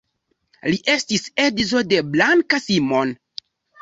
Li 0.73 0.79
estis 0.93 1.27
edzo 1.45 1.83
de 1.93 2.01
Blanka 2.15 2.61
Simon. 2.67 3.13